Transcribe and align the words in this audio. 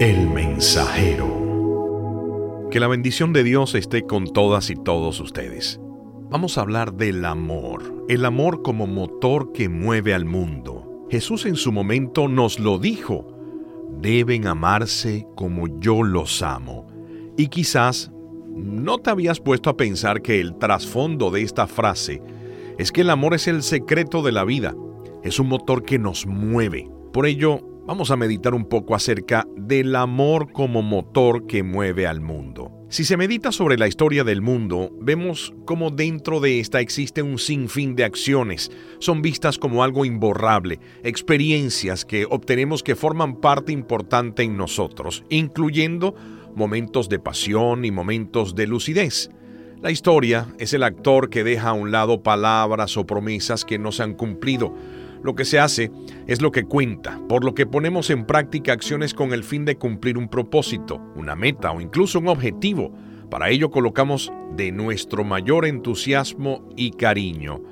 El 0.00 0.28
mensajero. 0.28 1.26
Que 2.70 2.78
la 2.78 2.86
bendición 2.86 3.32
de 3.32 3.42
Dios 3.42 3.74
esté 3.74 4.06
con 4.06 4.32
todas 4.32 4.70
y 4.70 4.76
todos 4.76 5.18
ustedes. 5.18 5.80
Vamos 6.30 6.56
a 6.56 6.60
hablar 6.60 6.92
del 6.92 7.24
amor, 7.24 8.06
el 8.08 8.24
amor 8.24 8.62
como 8.62 8.86
motor 8.86 9.50
que 9.50 9.68
mueve 9.68 10.14
al 10.14 10.24
mundo. 10.24 11.04
Jesús 11.10 11.46
en 11.46 11.56
su 11.56 11.72
momento 11.72 12.28
nos 12.28 12.60
lo 12.60 12.78
dijo, 12.78 13.26
deben 14.00 14.46
amarse 14.46 15.26
como 15.34 15.80
yo 15.80 16.04
los 16.04 16.42
amo. 16.42 16.86
Y 17.36 17.48
quizás 17.48 18.12
no 18.54 18.98
te 18.98 19.10
habías 19.10 19.40
puesto 19.40 19.68
a 19.68 19.76
pensar 19.76 20.22
que 20.22 20.38
el 20.40 20.58
trasfondo 20.58 21.32
de 21.32 21.42
esta 21.42 21.66
frase 21.66 22.22
es 22.78 22.92
que 22.92 23.00
el 23.00 23.10
amor 23.10 23.34
es 23.34 23.48
el 23.48 23.64
secreto 23.64 24.22
de 24.22 24.30
la 24.30 24.44
vida, 24.44 24.76
es 25.24 25.40
un 25.40 25.48
motor 25.48 25.82
que 25.82 25.98
nos 25.98 26.24
mueve. 26.24 26.88
Por 27.12 27.26
ello, 27.26 27.77
vamos 27.88 28.10
a 28.10 28.16
meditar 28.16 28.52
un 28.52 28.66
poco 28.66 28.94
acerca 28.94 29.46
del 29.56 29.96
amor 29.96 30.52
como 30.52 30.82
motor 30.82 31.46
que 31.46 31.62
mueve 31.62 32.06
al 32.06 32.20
mundo. 32.20 32.70
Si 32.90 33.02
se 33.02 33.16
medita 33.16 33.50
sobre 33.50 33.78
la 33.78 33.88
historia 33.88 34.24
del 34.24 34.42
mundo, 34.42 34.90
vemos 35.00 35.54
cómo 35.64 35.90
dentro 35.90 36.38
de 36.40 36.60
esta 36.60 36.80
existe 36.80 37.22
un 37.22 37.38
sinfín 37.38 37.96
de 37.96 38.04
acciones. 38.04 38.70
Son 38.98 39.22
vistas 39.22 39.56
como 39.56 39.82
algo 39.82 40.04
imborrable, 40.04 40.80
experiencias 41.02 42.04
que 42.04 42.26
obtenemos 42.26 42.82
que 42.82 42.94
forman 42.94 43.36
parte 43.36 43.72
importante 43.72 44.42
en 44.42 44.58
nosotros, 44.58 45.24
incluyendo 45.30 46.14
momentos 46.54 47.08
de 47.08 47.20
pasión 47.20 47.86
y 47.86 47.90
momentos 47.90 48.54
de 48.54 48.66
lucidez. 48.66 49.30
La 49.80 49.90
historia 49.90 50.48
es 50.58 50.74
el 50.74 50.82
actor 50.82 51.30
que 51.30 51.42
deja 51.42 51.70
a 51.70 51.72
un 51.72 51.90
lado 51.90 52.22
palabras 52.22 52.98
o 52.98 53.06
promesas 53.06 53.64
que 53.64 53.78
no 53.78 53.92
se 53.92 54.02
han 54.02 54.12
cumplido, 54.12 54.74
lo 55.22 55.34
que 55.34 55.44
se 55.44 55.58
hace 55.58 55.90
es 56.26 56.40
lo 56.40 56.52
que 56.52 56.64
cuenta, 56.64 57.20
por 57.28 57.44
lo 57.44 57.54
que 57.54 57.66
ponemos 57.66 58.10
en 58.10 58.24
práctica 58.24 58.72
acciones 58.72 59.14
con 59.14 59.32
el 59.32 59.44
fin 59.44 59.64
de 59.64 59.76
cumplir 59.76 60.18
un 60.18 60.28
propósito, 60.28 61.00
una 61.16 61.34
meta 61.34 61.72
o 61.72 61.80
incluso 61.80 62.18
un 62.18 62.28
objetivo. 62.28 62.92
Para 63.30 63.50
ello 63.50 63.70
colocamos 63.70 64.32
de 64.56 64.72
nuestro 64.72 65.24
mayor 65.24 65.66
entusiasmo 65.66 66.66
y 66.76 66.92
cariño. 66.92 67.62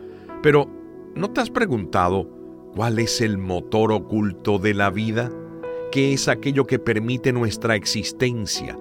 Pero, 0.43 0.69
¿no 1.15 1.31
te 1.31 1.41
has 1.41 1.51
preguntado 1.51 2.29
cuál 2.75 2.99
es 2.99 3.21
el 3.21 3.39
motor 3.39 3.93
oculto 3.93 4.59
de 4.59 4.75
la 4.75 4.91
vida? 4.91 5.31
¿Qué 5.93 6.13
es 6.13 6.29
aquello 6.29 6.67
que 6.67 6.79
permite 6.79 7.33
nuestra 7.33 7.75
existencia? 7.75 8.79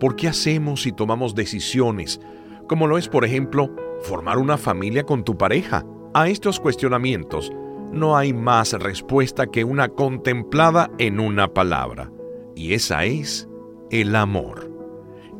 ¿Por 0.00 0.16
qué 0.16 0.28
hacemos 0.28 0.86
y 0.86 0.92
tomamos 0.92 1.34
decisiones? 1.34 2.20
Como 2.68 2.86
lo 2.86 2.98
es, 2.98 3.08
por 3.08 3.24
ejemplo, 3.24 3.70
formar 4.02 4.38
una 4.38 4.56
familia 4.56 5.04
con 5.04 5.24
tu 5.24 5.38
pareja. 5.38 5.84
A 6.12 6.28
estos 6.28 6.58
cuestionamientos 6.58 7.52
no 7.92 8.16
hay 8.16 8.32
más 8.32 8.72
respuesta 8.72 9.46
que 9.46 9.64
una 9.64 9.88
contemplada 9.88 10.90
en 10.98 11.20
una 11.20 11.48
palabra, 11.52 12.10
y 12.54 12.74
esa 12.74 13.04
es 13.04 13.48
el 13.90 14.14
amor. 14.16 14.70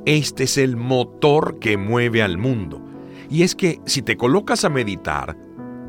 Este 0.05 0.45
es 0.45 0.57
el 0.57 0.77
motor 0.77 1.59
que 1.59 1.77
mueve 1.77 2.23
al 2.23 2.39
mundo. 2.39 2.81
Y 3.29 3.43
es 3.43 3.57
que 3.57 3.81
si 3.87 4.03
te 4.03 4.17
colocas 4.17 4.65
a 4.65 4.69
meditar, 4.69 5.37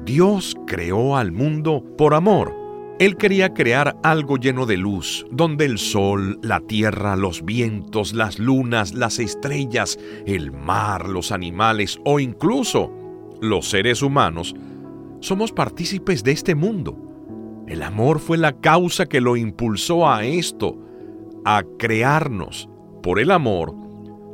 Dios 0.06 0.56
creó 0.66 1.18
al 1.18 1.32
mundo 1.32 1.84
por 1.98 2.14
amor. 2.14 2.56
Él 3.00 3.16
quería 3.16 3.54
crear 3.54 3.96
algo 4.02 4.38
lleno 4.38 4.66
de 4.66 4.78
luz, 4.78 5.28
donde 5.30 5.66
el 5.66 5.78
sol, 5.78 6.40
la 6.42 6.62
tierra, 6.62 7.16
los 7.16 7.46
vientos, 7.46 8.14
las 8.14 8.40
lunas, 8.40 8.96
las 8.96 9.20
estrellas, 9.20 10.00
el 10.26 10.52
mar, 10.52 11.08
los 11.08 11.32
animales 11.32 12.00
o 12.06 12.20
incluso 12.20 12.92
los 13.40 13.70
seres 13.70 14.02
humanos 14.02 14.56
somos 15.20 15.52
partícipes 15.52 16.24
de 16.24 16.32
este 16.32 16.56
mundo. 16.56 16.96
El 17.68 17.84
amor 17.84 18.20
fue 18.20 18.38
la 18.38 18.60
causa 18.60 19.08
que 19.08 19.22
lo 19.22 19.36
impulsó 19.36 20.08
a 20.08 20.24
esto, 20.24 20.78
a 21.44 21.64
crearnos. 21.78 22.70
Por 23.04 23.20
el 23.20 23.32
amor, 23.32 23.74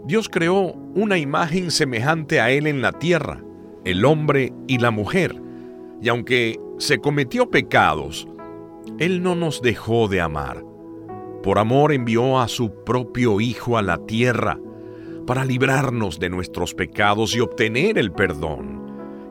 Dios 0.06 0.30
creó 0.30 0.74
una 0.96 1.18
imagen 1.18 1.72
semejante 1.72 2.40
a 2.42 2.52
Él 2.52 2.68
en 2.68 2.82
la 2.82 2.92
tierra, 2.92 3.44
el 3.86 4.06
hombre 4.06 4.54
y 4.68 4.78
la 4.78 4.92
mujer. 4.92 5.42
Y 6.02 6.10
aunque 6.10 6.60
se 6.78 7.00
cometió 7.00 7.50
pecados, 7.50 8.28
Él 9.00 9.24
no 9.24 9.36
nos 9.36 9.62
dejó 9.62 10.08
de 10.08 10.22
amar. 10.22 10.64
Por 11.42 11.60
amor 11.60 11.92
envió 11.92 12.40
a 12.40 12.48
su 12.48 12.84
propio 12.84 13.42
Hijo 13.42 13.78
a 13.78 13.82
la 13.82 13.98
tierra 14.06 14.60
para 15.26 15.46
librarnos 15.46 16.20
de 16.20 16.30
nuestros 16.30 16.74
pecados 16.74 17.36
y 17.36 17.40
obtener 17.40 17.98
el 17.98 18.12
perdón 18.12 18.83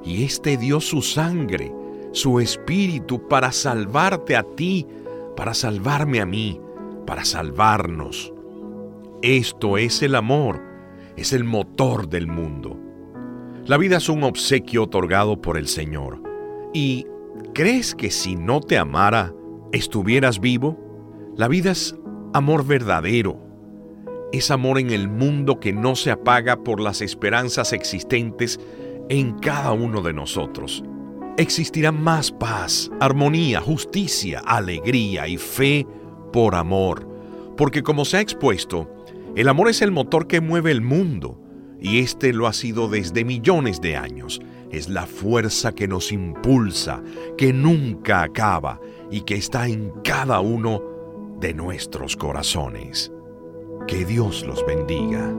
y 0.05 0.25
éste 0.25 0.57
dio 0.57 0.81
su 0.81 1.03
sangre, 1.03 1.73
su 2.13 2.41
espíritu 2.41 3.27
para 3.29 3.53
salvarte 3.53 4.37
a 4.37 4.43
ti, 4.43 4.87
para 5.37 5.55
salvarme 5.55 6.21
a 6.21 6.27
mí, 6.27 6.61
para 7.07 7.25
salvarnos. 7.25 8.33
Esto 9.23 9.79
es 9.79 10.03
el 10.03 10.15
amor, 10.15 10.61
es 11.17 11.33
el 11.33 11.45
motor 11.45 12.09
del 12.09 12.27
mundo. 12.27 12.79
La 13.65 13.77
vida 13.77 13.99
es 13.99 14.09
un 14.09 14.25
obsequio 14.25 14.85
otorgado 14.85 15.41
por 15.41 15.57
el 15.57 15.69
Señor. 15.69 16.21
¿Y 16.75 17.07
crees 17.55 17.95
que 17.95 18.11
si 18.11 18.35
no 18.35 18.61
te 18.61 18.77
amara, 18.77 19.33
estuvieras 19.71 20.41
vivo? 20.41 20.77
La 21.37 21.47
vida 21.47 21.71
es 21.71 21.95
amor 22.33 22.67
verdadero. 22.67 23.39
Es 24.33 24.51
amor 24.51 24.81
en 24.81 24.91
el 24.91 25.09
mundo 25.09 25.61
que 25.61 25.73
no 25.73 25.95
se 25.95 26.11
apaga 26.11 26.65
por 26.65 26.81
las 26.81 27.03
esperanzas 27.03 27.73
existentes 27.73 28.59
en 29.13 29.33
cada 29.33 29.73
uno 29.73 30.01
de 30.01 30.15
nosotros. 30.15 30.83
Existirá 31.37 31.93
más 31.93 32.33
paz, 32.33 32.91
armonía, 32.99 33.61
justicia, 33.61 34.41
alegría 34.41 35.29
y 35.29 35.37
fe 35.37 35.87
por 36.33 36.55
amor. 36.55 37.07
Porque 37.59 37.83
como 37.83 38.07
se 38.07 38.17
ha 38.17 38.21
expuesto, 38.23 38.91
el 39.37 39.49
amor 39.49 39.69
es 39.69 39.83
el 39.83 39.91
motor 39.91 40.27
que 40.27 40.41
mueve 40.41 40.71
el 40.71 40.81
mundo, 40.81 41.39
y 41.79 41.99
este 41.99 42.33
lo 42.33 42.47
ha 42.47 42.55
sido 42.55 42.89
desde 42.89 43.23
millones 43.25 43.83
de 43.83 43.97
años. 43.97 44.41
Es 44.71 44.89
la 44.89 45.05
fuerza 45.05 45.75
que 45.75 45.87
nos 45.87 46.11
impulsa, 46.11 47.03
que 47.37 47.53
nunca 47.53 48.23
acaba 48.23 48.81
y 49.11 49.23
que 49.23 49.35
está 49.35 49.69
en 49.69 49.91
cada 50.03 50.41
uno 50.41 50.83
de 51.39 51.53
nuestros 51.53 52.17
corazones. 52.17 53.13
Que 53.87 54.07
Dios 54.07 54.43
los 54.47 54.65
bendiga. 54.65 55.35